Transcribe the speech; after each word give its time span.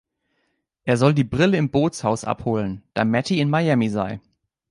Er 0.83 0.97
soll 0.97 1.13
die 1.13 1.23
Brille 1.23 1.57
im 1.57 1.69
Bootshaus 1.69 2.23
abholen, 2.23 2.81
da 2.95 3.05
Matty 3.05 3.39
in 3.39 3.51
Miami 3.51 3.87
sei. 3.87 4.19